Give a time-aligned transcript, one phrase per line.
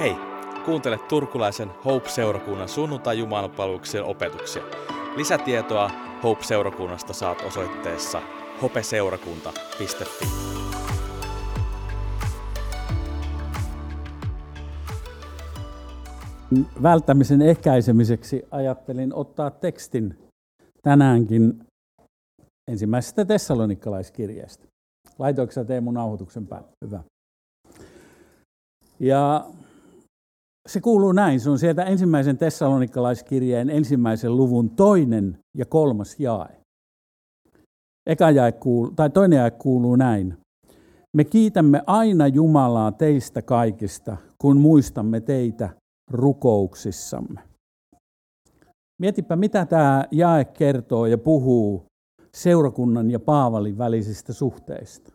[0.00, 0.16] Hei,
[0.64, 3.18] kuuntele turkulaisen Hope-seurakunnan sunnuntai
[4.04, 4.62] opetuksia.
[5.16, 5.90] Lisätietoa
[6.22, 8.22] Hope-seurakunnasta saat osoitteessa
[8.62, 10.26] hopeseurakunta.fi.
[16.82, 20.18] Välttämisen ehkäisemiseksi ajattelin ottaa tekstin
[20.82, 21.66] tänäänkin
[22.70, 24.66] ensimmäisestä tessalonikalaiskirjeestä.
[25.18, 26.68] Laitoiko sä Teemu nauhoituksen päälle?
[26.84, 27.02] Hyvä.
[29.00, 29.44] Ja
[30.68, 36.60] se kuuluu näin, se on sieltä ensimmäisen tessalonikalaiskirjeen ensimmäisen luvun toinen ja kolmas jae.
[38.06, 40.36] Eka jae kuuluu, tai toinen jae kuuluu näin.
[41.16, 45.70] Me kiitämme aina Jumalaa teistä kaikista, kun muistamme teitä
[46.10, 47.40] rukouksissamme.
[49.00, 51.84] Mietipä, mitä tämä jae kertoo ja puhuu
[52.34, 55.12] seurakunnan ja Paavalin välisistä suhteista.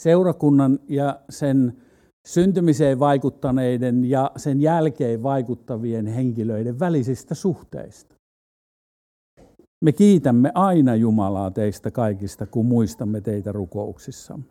[0.00, 1.82] Seurakunnan ja sen
[2.26, 8.14] syntymiseen vaikuttaneiden ja sen jälkeen vaikuttavien henkilöiden välisistä suhteista.
[9.84, 14.44] Me kiitämme aina Jumalaa teistä kaikista, kun muistamme teitä rukouksissamme.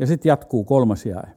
[0.00, 1.28] Ja sitten jatkuu kolmas jae.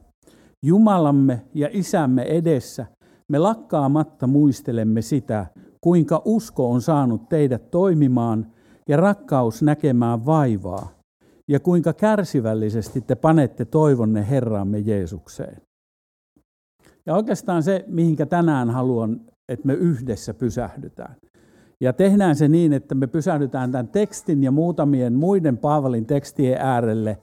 [0.64, 2.86] Jumalamme ja Isämme edessä
[3.28, 5.46] me lakkaamatta muistelemme sitä,
[5.80, 8.52] kuinka usko on saanut teidät toimimaan
[8.88, 11.01] ja rakkaus näkemään vaivaa,
[11.48, 15.62] ja kuinka kärsivällisesti te panette toivonne Herramme Jeesukseen.
[17.06, 21.16] Ja oikeastaan se, mihinkä tänään haluan, että me yhdessä pysähdytään.
[21.80, 27.18] Ja tehdään se niin, että me pysähdytään tämän tekstin ja muutamien muiden Paavalin tekstien äärelle.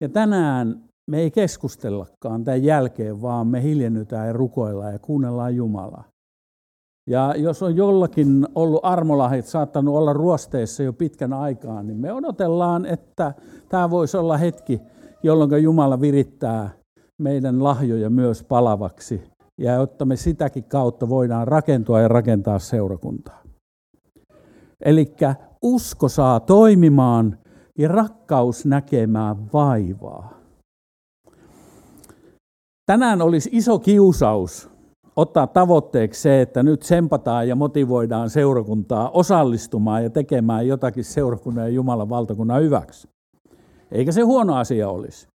[0.00, 6.04] Ja tänään me ei keskustellakaan tämän jälkeen, vaan me hiljennytään ja rukoillaan ja kuunnellaan Jumalaa.
[7.06, 12.86] Ja jos on jollakin ollut armolahit saattanut olla ruosteessa jo pitkän aikaa, niin me odotellaan,
[12.86, 13.34] että
[13.68, 14.80] tämä voisi olla hetki,
[15.22, 16.70] jolloin Jumala virittää
[17.18, 19.22] meidän lahjoja myös palavaksi.
[19.58, 23.42] Ja jotta me sitäkin kautta voidaan rakentua ja rakentaa seurakuntaa.
[24.84, 25.14] Eli
[25.62, 27.38] usko saa toimimaan
[27.78, 30.34] ja rakkaus näkemään vaivaa.
[32.86, 34.75] Tänään olisi iso kiusaus
[35.16, 41.70] ottaa tavoitteeksi se, että nyt sempataan ja motivoidaan seurakuntaa osallistumaan ja tekemään jotakin seurakunnan ja
[41.70, 43.08] Jumalan valtakunnan hyväksi.
[43.92, 45.28] Eikä se huono asia olisi.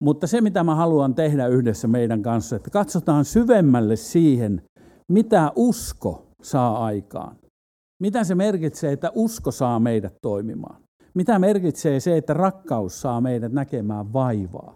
[0.00, 4.62] Mutta se, mitä mä haluan tehdä yhdessä meidän kanssa, että katsotaan syvemmälle siihen,
[5.12, 7.36] mitä usko saa aikaan.
[8.02, 10.82] Mitä se merkitsee, että usko saa meidät toimimaan?
[11.14, 14.74] Mitä merkitsee se, että rakkaus saa meidät näkemään vaivaa?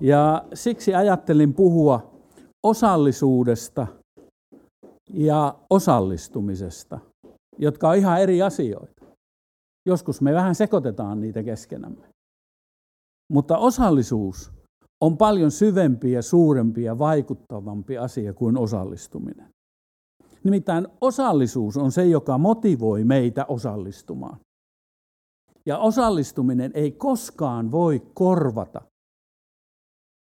[0.00, 2.10] Ja siksi ajattelin puhua
[2.62, 3.86] osallisuudesta
[5.10, 6.98] ja osallistumisesta,
[7.58, 9.04] jotka on ihan eri asioita.
[9.86, 12.06] Joskus me vähän sekoitetaan niitä keskenämme.
[13.32, 14.52] Mutta osallisuus
[15.00, 19.48] on paljon syvempi ja suurempi ja vaikuttavampi asia kuin osallistuminen.
[20.44, 24.40] Nimittäin osallisuus on se, joka motivoi meitä osallistumaan.
[25.66, 28.80] Ja osallistuminen ei koskaan voi korvata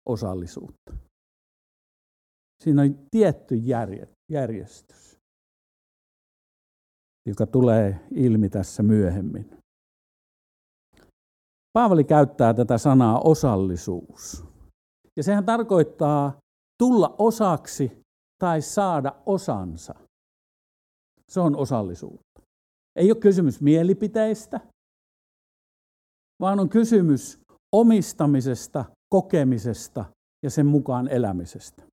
[0.05, 0.97] osallisuutta.
[2.63, 3.55] Siinä on tietty
[4.31, 5.19] järjestys,
[7.29, 9.57] joka tulee ilmi tässä myöhemmin.
[11.73, 14.45] Paavali käyttää tätä sanaa osallisuus.
[15.17, 16.37] Ja sehän tarkoittaa
[16.77, 18.01] tulla osaksi
[18.39, 19.95] tai saada osansa.
[21.29, 22.41] Se on osallisuutta.
[22.95, 24.59] Ei ole kysymys mielipiteistä,
[26.41, 27.39] vaan on kysymys
[27.75, 30.05] omistamisesta kokemisesta
[30.43, 31.83] ja sen mukaan elämisestä.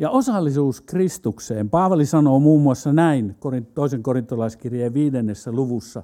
[0.00, 1.70] Ja osallisuus Kristukseen.
[1.70, 3.36] Paavali sanoo muun muassa näin
[3.74, 6.02] toisen korintolaiskirjeen viidennessä luvussa.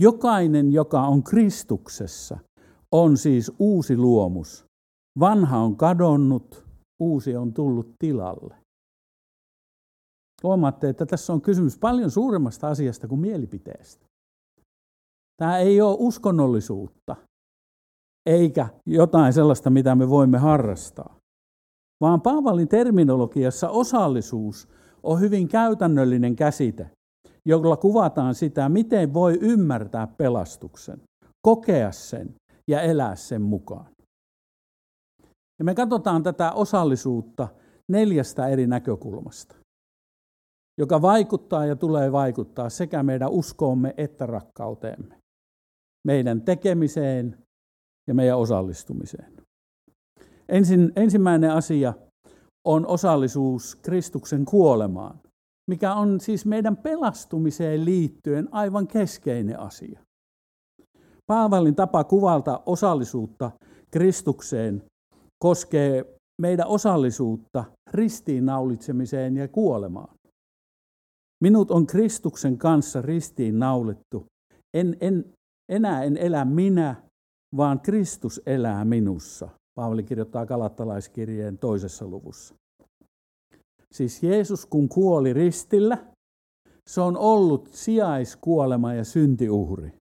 [0.00, 2.38] Jokainen, joka on Kristuksessa,
[2.92, 4.64] on siis uusi luomus.
[5.20, 6.64] Vanha on kadonnut,
[7.00, 8.54] uusi on tullut tilalle.
[10.42, 14.06] Huomaatte, että tässä on kysymys paljon suuremmasta asiasta kuin mielipiteestä.
[15.36, 17.16] Tämä ei ole uskonnollisuutta
[18.26, 21.16] eikä jotain sellaista, mitä me voimme harrastaa.
[22.00, 24.68] Vaan Paavalin terminologiassa osallisuus
[25.02, 26.90] on hyvin käytännöllinen käsite,
[27.44, 31.02] jolla kuvataan sitä, miten voi ymmärtää pelastuksen,
[31.46, 32.34] kokea sen
[32.68, 33.86] ja elää sen mukaan.
[35.58, 37.48] Ja me katsotaan tätä osallisuutta
[37.88, 39.56] neljästä eri näkökulmasta,
[40.78, 45.14] joka vaikuttaa ja tulee vaikuttaa sekä meidän uskoomme että rakkauteemme,
[46.06, 47.45] meidän tekemiseen
[48.06, 49.32] ja meidän osallistumiseen.
[50.48, 51.94] Ensin, ensimmäinen asia
[52.66, 55.20] on osallisuus Kristuksen kuolemaan,
[55.70, 60.00] mikä on siis meidän pelastumiseen liittyen aivan keskeinen asia.
[61.26, 63.50] Paavalin tapa kuvalta osallisuutta
[63.90, 64.82] Kristukseen
[65.38, 66.04] koskee
[66.42, 70.14] meidän osallisuutta ristiinnaulitsemiseen ja kuolemaan.
[71.44, 74.26] Minut on Kristuksen kanssa ristiin naulittu.
[74.76, 75.24] En, en,
[75.72, 76.94] enää en elä minä,
[77.56, 79.48] vaan Kristus elää minussa.
[79.74, 82.54] Paavali kirjoittaa Galattalaiskirjeen toisessa luvussa.
[83.92, 85.98] Siis Jeesus kun kuoli ristillä,
[86.86, 89.92] se on ollut sijaiskuolema ja syntiuhri.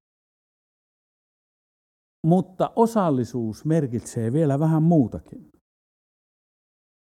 [2.28, 5.50] Mutta osallisuus merkitsee vielä vähän muutakin.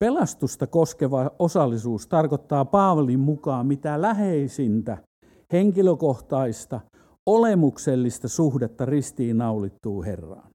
[0.04, 4.98] Pelastusta koskeva osallisuus tarkoittaa Paavalin mukaan mitä läheisintä,
[5.52, 6.80] henkilökohtaista,
[7.26, 10.50] olemuksellista suhdetta ristiin naulittuu Herraan.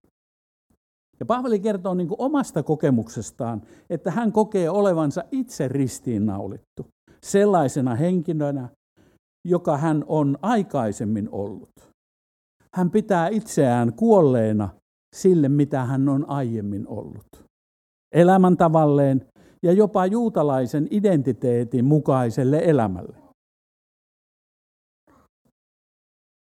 [1.19, 6.88] Ja Paavali kertoo niin omasta kokemuksestaan, että hän kokee olevansa itse ristiinnaulittu
[7.23, 8.69] sellaisena henkilönä,
[9.47, 11.69] joka hän on aikaisemmin ollut.
[12.75, 14.69] Hän pitää itseään kuolleena
[15.15, 17.44] sille, mitä hän on aiemmin ollut.
[18.15, 19.25] Elämäntavalleen
[19.63, 23.31] ja jopa juutalaisen identiteetin mukaiselle elämälle.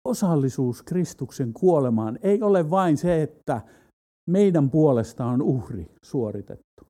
[0.08, 3.60] Osallisuus Kristuksen kuolemaan ei ole vain se, että
[4.30, 6.86] meidän puolesta on uhri suoritettu.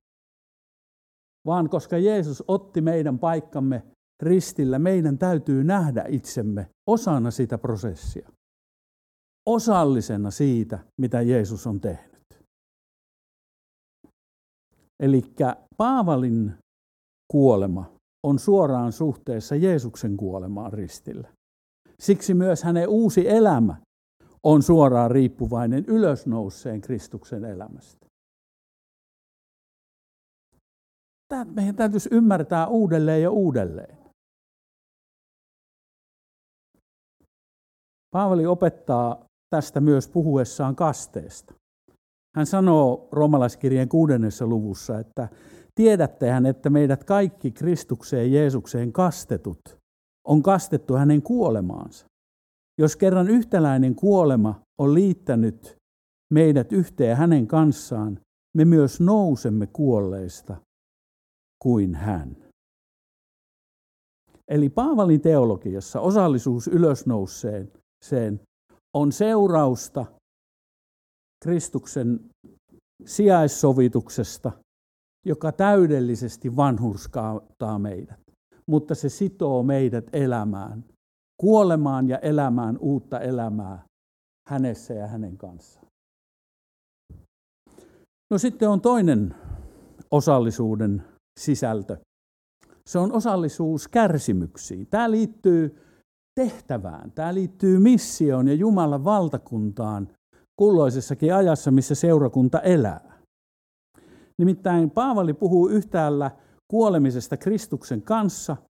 [1.45, 3.83] Vaan koska Jeesus otti meidän paikkamme
[4.23, 8.31] ristillä, meidän täytyy nähdä itsemme osana sitä prosessia.
[9.45, 12.43] Osallisena siitä, mitä Jeesus on tehnyt.
[15.03, 15.21] Eli
[15.77, 16.53] Paavalin
[17.31, 17.91] kuolema
[18.27, 21.38] on suoraan suhteessa Jeesuksen kuolemaan ristillä.
[21.99, 23.75] Siksi myös hänen uusi elämä
[24.43, 28.07] on suoraan riippuvainen ylösnouseen Kristuksen elämästä.
[31.27, 33.97] Tämä meidän täytyisi ymmärtää uudelleen ja uudelleen.
[38.11, 41.53] Paavali opettaa tästä myös puhuessaan kasteesta.
[42.35, 45.27] Hän sanoo roomalaiskirjeen kuudennessa luvussa, että
[45.75, 49.78] tiedättehän, että meidät kaikki Kristukseen Jeesukseen kastetut
[50.27, 52.05] on kastettu hänen kuolemaansa.
[52.79, 55.77] Jos kerran yhtäläinen kuolema on liittänyt
[56.33, 58.19] meidät yhteen hänen kanssaan,
[58.57, 60.57] me myös nousemme kuolleista
[61.63, 62.37] kuin hän.
[64.47, 67.71] Eli Paavalin teologiassa osallisuus ylösnouseen
[68.93, 70.05] on seurausta
[71.43, 72.19] Kristuksen
[73.05, 74.51] sijaissovituksesta,
[75.25, 78.19] joka täydellisesti vanhurskauttaa meidät,
[78.69, 80.85] mutta se sitoo meidät elämään
[81.41, 83.83] kuolemaan ja elämään uutta elämää
[84.49, 85.85] hänessä ja hänen kanssaan.
[88.31, 89.35] No sitten on toinen
[90.11, 91.03] osallisuuden
[91.39, 91.97] sisältö.
[92.89, 94.87] Se on osallisuus kärsimyksiin.
[94.87, 95.75] Tämä liittyy
[96.39, 100.07] tehtävään, tämä liittyy missioon ja Jumalan valtakuntaan
[100.59, 103.19] kulloisessakin ajassa, missä seurakunta elää.
[104.37, 106.31] Nimittäin Paavali puhuu yhtäällä
[106.71, 108.57] kuolemisesta Kristuksen kanssa–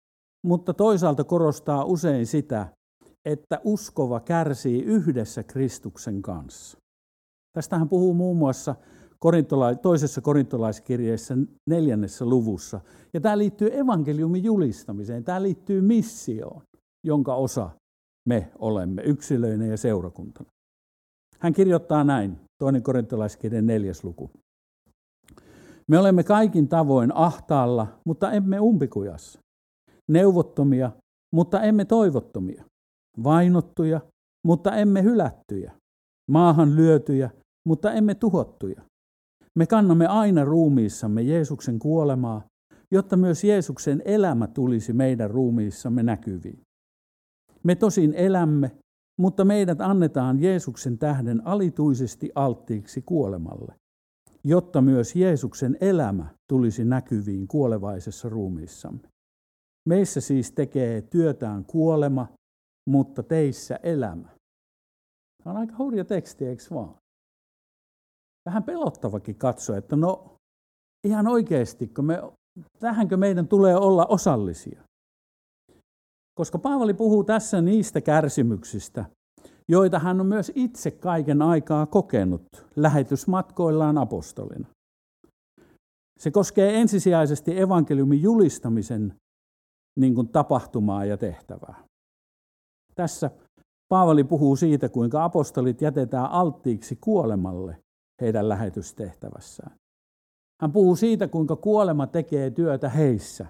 [0.48, 2.68] mutta toisaalta korostaa usein sitä,
[3.26, 6.78] että uskova kärsii yhdessä Kristuksen kanssa.
[7.54, 8.76] Tästä hän puhuu muun muassa
[9.82, 11.38] toisessa korintolaiskirjeessä
[11.70, 12.82] neljännessä luvussa.
[13.14, 16.62] Ja tämä liittyy evankeliumin julistamiseen, tämä liittyy missioon,
[17.04, 17.70] jonka osa
[18.30, 20.50] me olemme yksilöinä ja seurakuntana.
[21.40, 24.30] Hän kirjoittaa näin, toinen korintolaiskirjan neljäs luku.
[25.92, 29.40] Me olemme kaikin tavoin ahtaalla, mutta emme umpikujassa
[30.08, 30.92] neuvottomia,
[31.34, 32.64] mutta emme toivottomia,
[33.24, 34.02] vainottuja,
[34.46, 35.72] mutta emme hylättyjä,
[36.32, 37.30] maahan lyötyjä,
[37.68, 38.82] mutta emme tuhottuja.
[39.56, 42.42] Me kannamme aina ruumiissamme Jeesuksen kuolemaa,
[42.92, 46.62] jotta myös Jeesuksen elämä tulisi meidän ruumiissamme näkyviin.
[47.64, 48.72] Me tosin elämme,
[49.20, 53.76] mutta meidät annetaan Jeesuksen tähden alituisesti alttiiksi kuolemalle,
[54.44, 59.08] jotta myös Jeesuksen elämä tulisi näkyviin kuolevaisessa ruumiissamme.
[59.90, 62.28] Meissä siis tekee työtään kuolema,
[62.90, 64.30] mutta teissä elämä.
[65.44, 66.96] Tämä on aika hurja teksti, eikö vaan?
[68.46, 70.36] Vähän pelottavakin katsoa, että no
[71.04, 72.22] ihan oikeasti, kun me,
[72.80, 74.84] tähänkö meidän tulee olla osallisia?
[76.38, 79.06] Koska Paavali puhuu tässä niistä kärsimyksistä,
[79.70, 82.44] joita hän on myös itse kaiken aikaa kokenut
[82.76, 84.68] lähetysmatkoillaan apostolina.
[86.20, 89.14] Se koskee ensisijaisesti evankeliumin julistamisen
[90.00, 91.84] niin kuin tapahtumaa ja tehtävää.
[92.96, 93.32] Tässä
[93.90, 97.78] Paavali puhuu siitä, kuinka apostolit jätetään alttiiksi kuolemalle
[98.22, 99.72] heidän lähetystehtävässään.
[100.62, 103.46] Hän puhuu siitä, kuinka kuolema tekee työtä heissä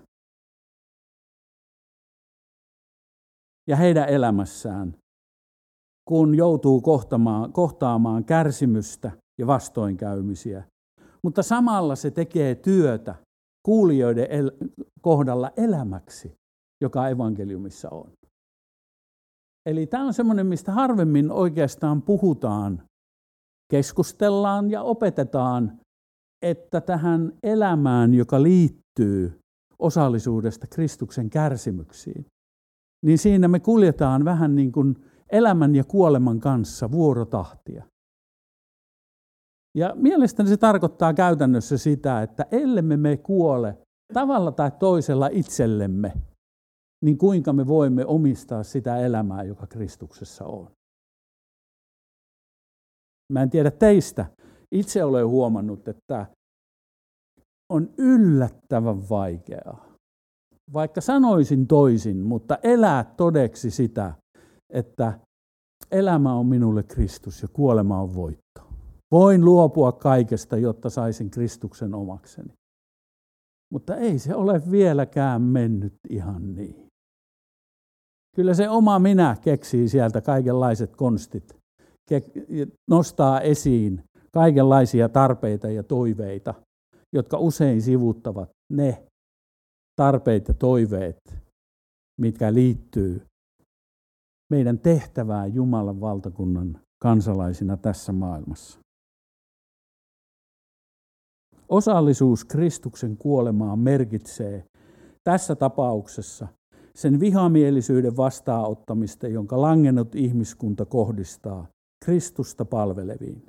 [3.68, 4.98] ja heidän elämässään,
[6.08, 10.64] kun joutuu kohtaamaan, kohtaamaan kärsimystä ja vastoinkäymisiä.
[11.24, 13.16] Mutta samalla se tekee työtä
[13.66, 14.52] kuulijoiden el-
[15.02, 16.34] kohdalla elämäksi,
[16.82, 18.12] joka evankeliumissa on.
[19.66, 22.84] Eli tämä on semmoinen, mistä harvemmin oikeastaan puhutaan,
[23.72, 25.80] keskustellaan ja opetetaan,
[26.42, 29.40] että tähän elämään, joka liittyy
[29.80, 32.26] osallisuudesta Kristuksen kärsimyksiin,
[33.06, 34.96] niin siinä me kuljetaan vähän niin kuin
[35.30, 37.84] elämän ja kuoleman kanssa vuorotahtia.
[39.78, 43.78] Ja mielestäni se tarkoittaa käytännössä sitä, että ellemme me kuole
[44.14, 46.14] tavalla tai toisella itsellemme,
[47.06, 50.72] niin kuinka me voimme omistaa sitä elämää, joka Kristuksessa on.
[53.34, 54.26] Mä en tiedä teistä.
[54.72, 56.26] Itse olen huomannut, että
[57.70, 59.86] on yllättävän vaikeaa.
[60.74, 64.14] Vaikka sanoisin toisin, mutta elää todeksi sitä,
[64.74, 65.20] että
[65.92, 68.62] elämä on minulle Kristus ja kuolema on voitto.
[69.12, 72.54] Voin luopua kaikesta, jotta saisin Kristuksen omakseni.
[73.74, 76.88] Mutta ei se ole vieläkään mennyt ihan niin.
[78.36, 81.58] Kyllä se oma minä keksii sieltä kaikenlaiset konstit,
[82.90, 86.54] nostaa esiin kaikenlaisia tarpeita ja toiveita,
[87.16, 89.04] jotka usein sivuttavat ne
[89.96, 91.18] tarpeet ja toiveet,
[92.22, 93.22] mitkä liittyy
[94.50, 98.80] meidän tehtävään Jumalan valtakunnan kansalaisina tässä maailmassa.
[101.70, 104.64] Osallisuus Kristuksen kuolemaan merkitsee
[105.24, 106.48] tässä tapauksessa
[106.96, 111.68] sen vihamielisyyden vastaanottamista, jonka langennut ihmiskunta kohdistaa
[112.06, 113.46] Kristusta palveleviin.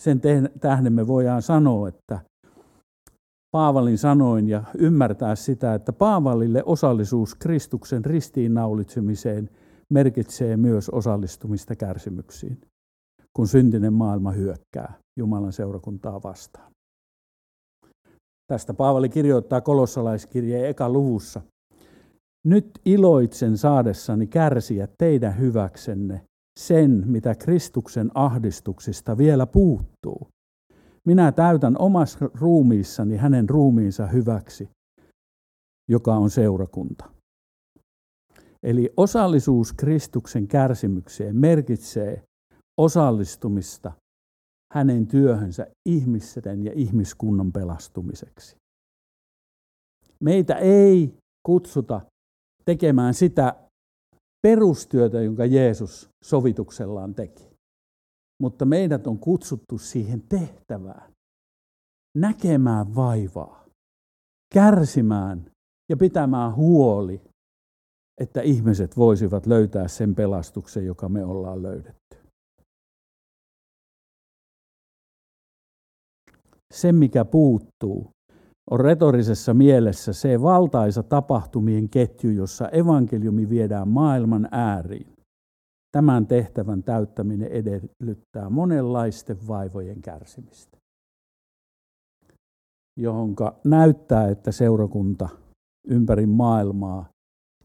[0.00, 0.20] Sen
[0.60, 2.20] tähden me voidaan sanoa, että
[3.50, 9.50] Paavalin sanoin ja ymmärtää sitä, että Paavalille osallisuus Kristuksen ristiinnaulitsemiseen
[9.92, 12.60] merkitsee myös osallistumista kärsimyksiin,
[13.36, 16.72] kun syntinen maailma hyökkää Jumalan seurakuntaa vastaan.
[18.46, 21.40] Tästä Paavali kirjoittaa kolossalaiskirjeen eka luvussa.
[22.46, 26.22] Nyt iloitsen saadessani kärsiä teidän hyväksenne
[26.60, 30.28] sen, mitä Kristuksen ahdistuksista vielä puuttuu.
[31.06, 34.68] Minä täytän omassa ruumiissani hänen ruumiinsa hyväksi,
[35.90, 37.11] joka on seurakunta.
[38.62, 42.22] Eli osallisuus Kristuksen kärsimykseen merkitsee
[42.80, 43.92] osallistumista
[44.72, 48.56] hänen työhönsä ihmisten ja ihmiskunnan pelastumiseksi.
[50.20, 51.14] Meitä ei
[51.46, 52.00] kutsuta
[52.64, 53.54] tekemään sitä
[54.42, 57.50] perustyötä, jonka Jeesus sovituksellaan teki.
[58.42, 61.12] Mutta meidät on kutsuttu siihen tehtävään,
[62.18, 63.66] näkemään vaivaa,
[64.54, 65.50] kärsimään
[65.90, 67.20] ja pitämään huoli,
[68.22, 72.16] että ihmiset voisivat löytää sen pelastuksen, joka me ollaan löydetty.
[76.74, 78.10] Se, mikä puuttuu,
[78.70, 85.12] on retorisessa mielessä se valtaisa tapahtumien ketju, jossa evankeliumi viedään maailman ääriin.
[85.92, 90.78] Tämän tehtävän täyttäminen edellyttää monenlaisten vaivojen kärsimistä,
[93.00, 95.28] johonka näyttää, että seurakunta
[95.88, 97.11] ympäri maailmaa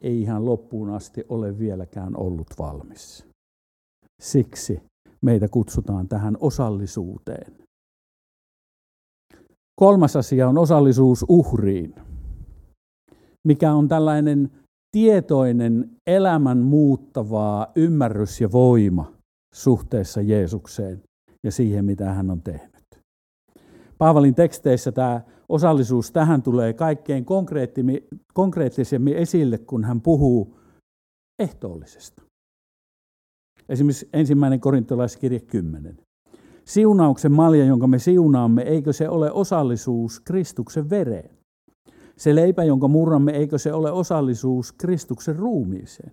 [0.01, 3.25] ei ihan loppuun asti ole vieläkään ollut valmis.
[4.21, 4.81] Siksi
[5.21, 7.53] meitä kutsutaan tähän osallisuuteen.
[9.79, 11.95] Kolmas asia on osallisuus uhriin,
[13.47, 14.51] mikä on tällainen
[14.91, 19.11] tietoinen elämän muuttavaa ymmärrys ja voima
[19.53, 21.03] suhteessa Jeesukseen
[21.43, 22.83] ja siihen, mitä hän on tehnyt.
[23.97, 27.25] Paavalin teksteissä tämä osallisuus tähän tulee kaikkein
[28.33, 30.57] konkreettisemmin esille, kun hän puhuu
[31.39, 32.21] ehtoollisesta.
[33.69, 35.97] Esimerkiksi ensimmäinen korintolaiskirje 10.
[36.65, 41.29] Siunauksen malja, jonka me siunaamme, eikö se ole osallisuus Kristuksen vereen?
[42.17, 46.11] Se leipä, jonka murramme, eikö se ole osallisuus Kristuksen ruumiiseen?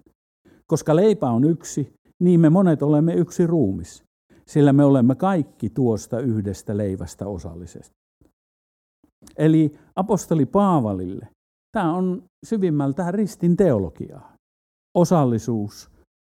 [0.66, 4.04] Koska leipä on yksi, niin me monet olemme yksi ruumis,
[4.46, 8.03] sillä me olemme kaikki tuosta yhdestä leivästä osallisesti.
[9.36, 11.28] Eli apostoli Paavalille
[11.72, 14.32] tämä on syvimmältään ristin teologiaa.
[14.94, 15.90] Osallisuus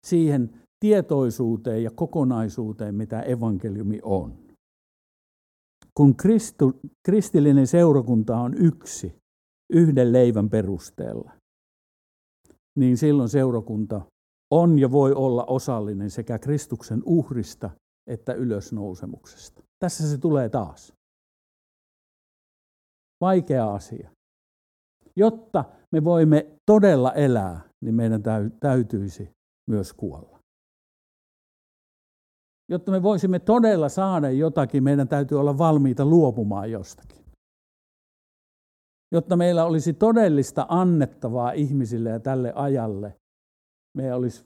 [0.06, 4.34] siihen tietoisuuteen ja kokonaisuuteen, mitä evankeliumi on.
[5.94, 9.14] Kun Kristu, kristillinen seurakunta on yksi,
[9.72, 11.30] yhden leivän perusteella,
[12.78, 14.00] niin silloin seurakunta
[14.50, 17.70] on ja voi olla osallinen sekä Kristuksen uhrista
[18.06, 19.62] että ylösnousemuksesta.
[19.78, 20.93] Tässä se tulee taas.
[23.24, 24.10] Vaikea asia.
[25.16, 28.22] Jotta me voimme todella elää, niin meidän
[28.60, 29.30] täytyisi
[29.70, 30.38] myös kuolla.
[32.70, 37.24] Jotta me voisimme todella saada jotakin, meidän täytyy olla valmiita luopumaan jostakin.
[39.12, 43.16] Jotta meillä olisi todellista annettavaa ihmisille ja tälle ajalle,
[43.96, 44.44] meidän olisi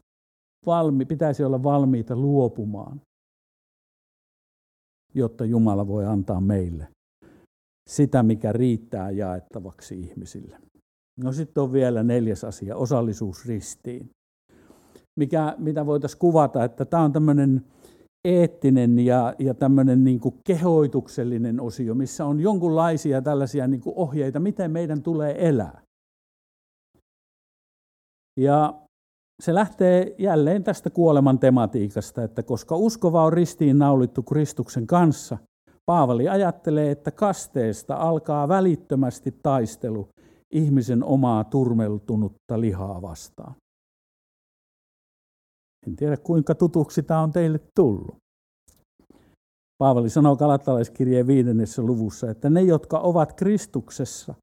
[0.66, 3.00] valmi, pitäisi olla valmiita luopumaan,
[5.14, 6.97] jotta Jumala voi antaa meille
[7.88, 10.58] sitä, mikä riittää jaettavaksi ihmisille.
[11.24, 14.10] No sitten on vielä neljäs asia, osallisuus ristiin.
[15.18, 17.64] Mikä, mitä voitaisiin kuvata, että tämä on tämmöinen
[18.24, 24.40] eettinen ja, ja tämmöinen niin kuin kehoituksellinen osio, missä on jonkunlaisia tällaisia niin kuin ohjeita,
[24.40, 25.82] miten meidän tulee elää.
[28.40, 28.74] Ja
[29.42, 35.38] se lähtee jälleen tästä kuoleman tematiikasta, että koska uskova on ristiin naulittu Kristuksen kanssa,
[35.88, 40.08] Paavali ajattelee, että kasteesta alkaa välittömästi taistelu
[40.50, 43.54] ihmisen omaa turmeltunutta lihaa vastaan.
[45.86, 48.16] En tiedä kuinka tutuksi tämä on teille tullut.
[49.78, 54.34] Paavali sanoo kalattalaiskirjeen viidennessä luvussa, että ne, jotka ovat Kristuksessa,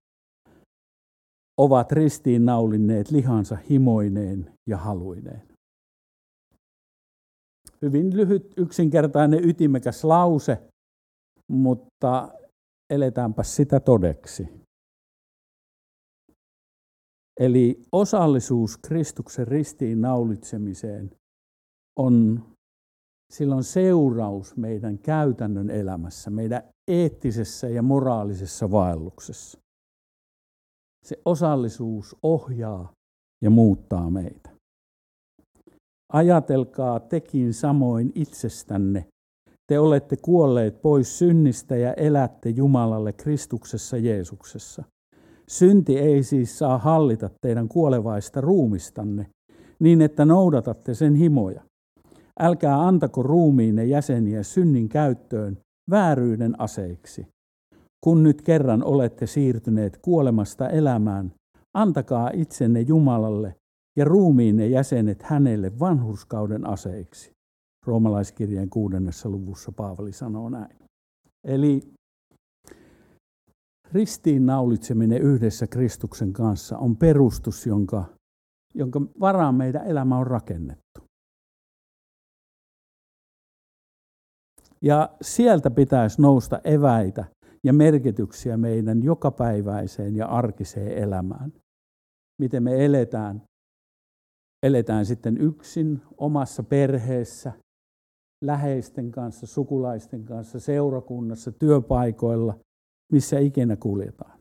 [1.57, 5.43] ovat ristiin naulinneet lihansa himoineen ja haluineen.
[7.81, 10.57] Hyvin lyhyt, yksinkertainen, ytimekäs lause,
[11.51, 12.33] mutta
[12.89, 14.47] eletäänpä sitä todeksi.
[17.39, 21.11] Eli osallisuus Kristuksen ristiin naulitsemiseen
[21.99, 22.45] on
[23.33, 29.59] silloin seuraus meidän käytännön elämässä, meidän eettisessä ja moraalisessa vaelluksessa.
[31.05, 32.91] Se osallisuus ohjaa
[33.43, 34.49] ja muuttaa meitä.
[36.13, 39.05] Ajatelkaa tekin samoin itsestänne.
[39.67, 44.83] Te olette kuolleet pois synnistä ja elätte Jumalalle Kristuksessa Jeesuksessa.
[45.47, 49.27] Synti ei siis saa hallita teidän kuolevaista ruumistanne,
[49.79, 51.61] niin että noudatatte sen himoja.
[52.39, 55.57] Älkää antako ruumiinne jäseniä synnin käyttöön
[55.91, 57.27] vääryyden aseiksi.
[58.03, 61.31] Kun nyt kerran olette siirtyneet kuolemasta elämään,
[61.73, 63.55] antakaa itsenne Jumalalle
[63.97, 67.34] ja ruumiinne jäsenet hänelle vanhurskauden aseiksi.
[67.85, 70.77] Roomalaiskirjeen kuudennessa luvussa Paavali sanoo näin.
[71.43, 71.81] Eli
[73.91, 78.05] ristiin naulitseminen yhdessä Kristuksen kanssa on perustus, jonka,
[78.73, 81.01] jonka varaan meidän elämä on rakennettu.
[84.81, 87.25] Ja sieltä pitäisi nousta eväitä
[87.63, 91.53] ja merkityksiä meidän jokapäiväiseen ja arkiseen elämään.
[92.41, 93.41] Miten me eletään.
[94.63, 97.53] Eletään sitten yksin, omassa perheessä,
[98.41, 102.59] läheisten kanssa, sukulaisten kanssa, seurakunnassa, työpaikoilla,
[103.11, 104.37] missä ikinä kuljetaan.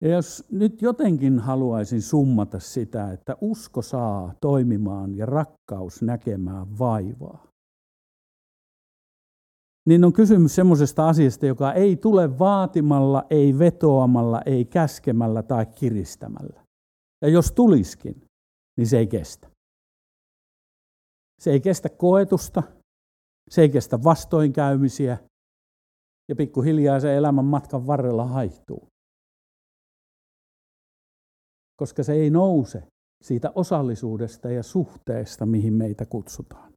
[0.00, 7.46] Ja jos nyt jotenkin haluaisin summata sitä, että usko saa toimimaan ja rakkaus näkemään vaivaa,
[9.88, 16.64] niin on kysymys semmoisesta asiasta, joka ei tule vaatimalla, ei vetoamalla, ei käskemällä tai kiristämällä.
[17.22, 18.24] Ja jos tuliskin,
[18.76, 19.53] niin se ei kestä.
[21.44, 22.62] Se ei kestä koetusta,
[23.50, 25.18] se ei kestä vastoinkäymisiä
[26.28, 28.88] ja pikkuhiljaa se elämän matkan varrella haihtuu.
[31.76, 32.82] Koska se ei nouse
[33.24, 36.74] siitä osallisuudesta ja suhteesta, mihin meitä kutsutaan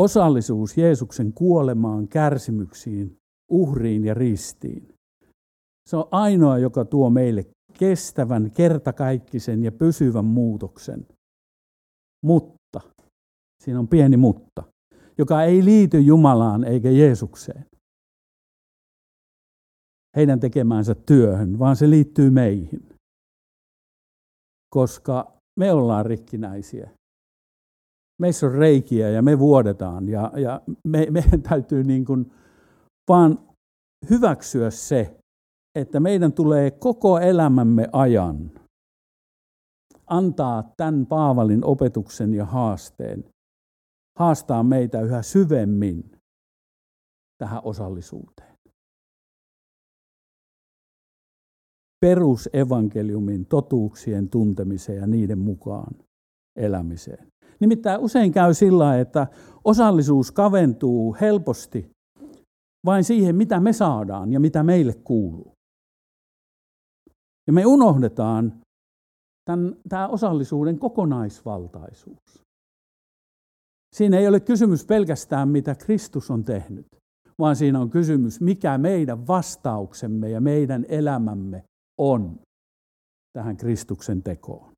[0.00, 3.16] osallisuus Jeesuksen kuolemaan, kärsimyksiin,
[3.50, 4.94] uhriin ja ristiin.
[5.88, 7.46] Se on ainoa, joka tuo meille
[7.78, 11.06] kestävän, kertakaikkisen ja pysyvän muutoksen.
[12.24, 12.59] Mutta,
[13.64, 14.62] siinä on pieni mutta,
[15.18, 17.66] joka ei liity Jumalaan eikä Jeesukseen.
[20.16, 22.88] Heidän tekemäänsä työhön, vaan se liittyy meihin.
[24.74, 26.90] Koska me ollaan rikkinäisiä
[28.20, 32.32] meissä on reikiä ja me vuodetaan ja, ja me, meidän täytyy niin kuin
[33.08, 33.38] vaan
[34.10, 35.16] hyväksyä se,
[35.78, 38.50] että meidän tulee koko elämämme ajan
[40.06, 43.24] antaa tämän Paavalin opetuksen ja haasteen,
[44.20, 46.10] haastaa meitä yhä syvemmin
[47.38, 48.54] tähän osallisuuteen.
[52.00, 55.94] Perusevankeliumin totuuksien tuntemiseen ja niiden mukaan
[56.56, 57.26] elämiseen.
[57.60, 59.26] Nimittäin usein käy sillä että
[59.64, 61.90] osallisuus kaventuu helposti
[62.86, 65.52] vain siihen, mitä me saadaan ja mitä meille kuuluu.
[67.46, 68.60] Ja me unohdetaan
[69.44, 72.49] tämän, tämä osallisuuden kokonaisvaltaisuus.
[73.92, 76.86] Siinä ei ole kysymys pelkästään, mitä Kristus on tehnyt,
[77.38, 81.64] vaan siinä on kysymys, mikä meidän vastauksemme ja meidän elämämme
[81.98, 82.40] on
[83.32, 84.72] tähän Kristuksen tekoon.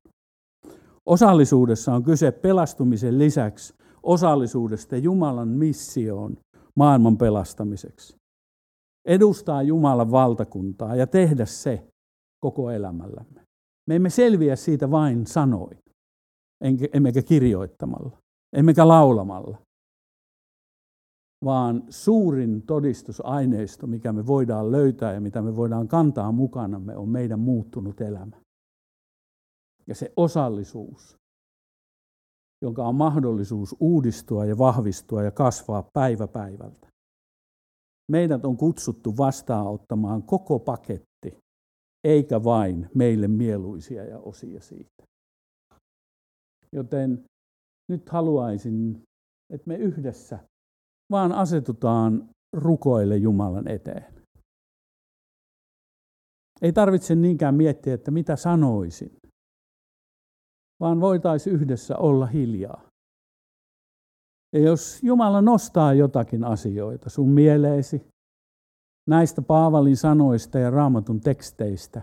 [1.05, 3.73] Osallisuudessa on kyse pelastumisen lisäksi
[4.03, 6.37] osallisuudesta Jumalan missioon
[6.75, 8.15] maailman pelastamiseksi.
[9.07, 11.83] Edustaa Jumalan valtakuntaa ja tehdä se
[12.43, 13.41] koko elämällämme.
[13.89, 15.77] Me emme selviä siitä vain sanoin,
[16.93, 18.17] emmekä kirjoittamalla,
[18.53, 19.57] emmekä laulamalla,
[21.45, 27.39] vaan suurin todistusaineisto, mikä me voidaan löytää ja mitä me voidaan kantaa mukanamme, on meidän
[27.39, 28.37] muuttunut elämä.
[29.87, 31.17] Ja se osallisuus,
[32.61, 36.87] jonka on mahdollisuus uudistua ja vahvistua ja kasvaa päivä päivältä.
[38.11, 41.37] Meidät on kutsuttu vastaanottamaan koko paketti,
[42.03, 45.03] eikä vain meille mieluisia ja osia siitä.
[46.71, 47.23] Joten
[47.89, 49.03] nyt haluaisin,
[49.53, 50.39] että me yhdessä
[51.11, 54.13] vaan asetutaan rukoille Jumalan eteen.
[56.61, 59.11] Ei tarvitse niinkään miettiä, että mitä sanoisin,
[60.79, 62.81] vaan voitaisiin yhdessä olla hiljaa.
[64.53, 68.07] Ja jos Jumala nostaa jotakin asioita sun mieleesi,
[69.09, 72.01] näistä Paavalin sanoista ja raamatun teksteistä,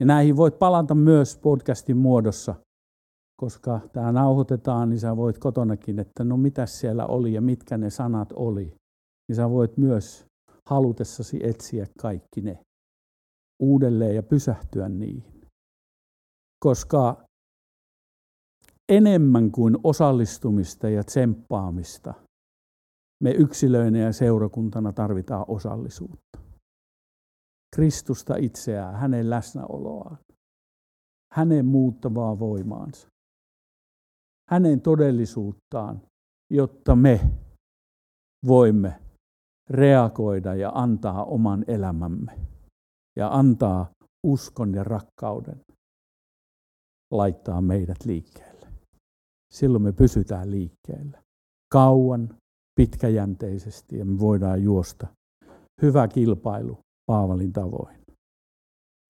[0.00, 2.54] ja näihin voit palata myös podcastin muodossa,
[3.40, 7.90] koska tämä nauhoitetaan, niin sä voit kotonakin, että no mitä siellä oli ja mitkä ne
[7.90, 8.74] sanat oli.
[9.28, 10.26] Niin sä voit myös
[10.66, 12.58] halutessasi etsiä kaikki ne
[13.62, 15.40] uudelleen ja pysähtyä niihin.
[16.64, 17.26] Koska
[18.88, 22.14] enemmän kuin osallistumista ja tsemppaamista.
[23.22, 26.38] Me yksilöinä ja seurakuntana tarvitaan osallisuutta.
[27.76, 30.18] Kristusta itseään, hänen läsnäoloaan,
[31.32, 33.08] hänen muuttavaa voimaansa,
[34.50, 36.02] hänen todellisuuttaan,
[36.50, 37.20] jotta me
[38.46, 39.00] voimme
[39.70, 42.38] reagoida ja antaa oman elämämme
[43.16, 43.90] ja antaa
[44.26, 45.60] uskon ja rakkauden
[47.10, 48.56] laittaa meidät liikkeelle
[49.56, 51.22] silloin me pysytään liikkeellä.
[51.72, 52.36] Kauan,
[52.74, 55.06] pitkäjänteisesti ja me voidaan juosta.
[55.82, 57.96] Hyvä kilpailu Paavalin tavoin.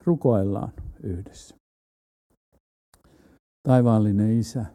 [0.05, 0.73] Rukoillaan
[1.03, 1.57] yhdessä.
[3.69, 4.67] Taivaallinen Isä,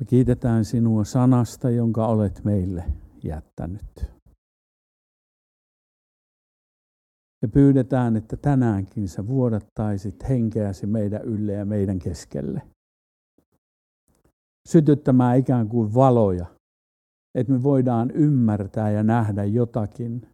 [0.00, 2.84] me kiitetään sinua sanasta, jonka olet meille
[3.24, 4.06] jättänyt.
[7.42, 12.62] Me pyydetään, että tänäänkin sä vuodattaisit henkeäsi meidän ylle ja meidän keskelle.
[14.68, 16.46] Sytyttämään ikään kuin valoja,
[17.34, 20.28] että me voidaan ymmärtää ja nähdä jotakin,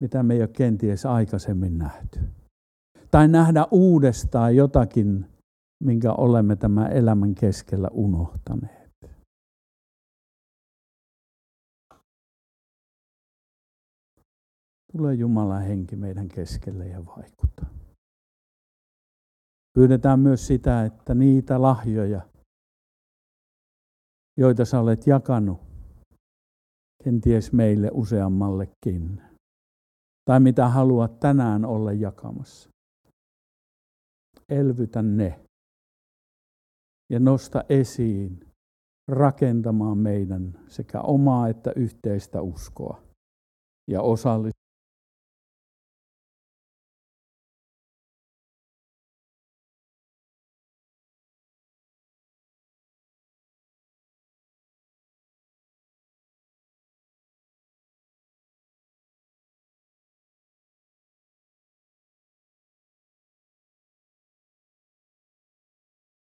[0.00, 2.20] mitä me ei ole kenties aikaisemmin nähty.
[3.10, 5.26] Tai nähdä uudestaan jotakin,
[5.80, 8.90] minkä olemme tämän elämän keskellä unohtaneet.
[14.92, 17.66] Tule Jumalan henki meidän keskelle ja vaikuta.
[19.72, 22.20] Pyydetään myös sitä, että niitä lahjoja,
[24.38, 25.60] joita sä olet jakanut,
[27.04, 29.22] kenties meille useammallekin,
[30.24, 32.70] tai mitä haluat tänään olla jakamassa.
[34.48, 35.40] Elvytä ne
[37.10, 38.40] ja nosta esiin
[39.08, 43.02] rakentamaan meidän sekä omaa että yhteistä uskoa
[43.90, 44.59] ja osallistua